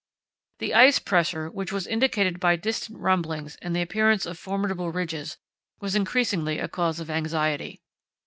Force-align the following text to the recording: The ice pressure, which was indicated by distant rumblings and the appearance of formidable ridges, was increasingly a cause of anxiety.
The 0.57 0.73
ice 0.73 0.97
pressure, 0.97 1.47
which 1.47 1.71
was 1.71 1.85
indicated 1.85 2.39
by 2.39 2.55
distant 2.55 2.97
rumblings 2.99 3.55
and 3.61 3.75
the 3.75 3.83
appearance 3.83 4.25
of 4.25 4.35
formidable 4.39 4.91
ridges, 4.91 5.37
was 5.79 5.95
increasingly 5.95 6.57
a 6.57 6.67
cause 6.67 6.99
of 6.99 7.11
anxiety. 7.11 7.83